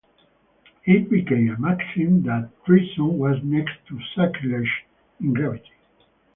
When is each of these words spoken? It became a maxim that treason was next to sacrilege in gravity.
It 0.85 1.11
became 1.11 1.47
a 1.53 1.59
maxim 1.59 2.23
that 2.23 2.49
treason 2.65 3.19
was 3.19 3.37
next 3.43 3.75
to 3.87 3.99
sacrilege 4.15 4.83
in 5.19 5.31
gravity. 5.31 5.69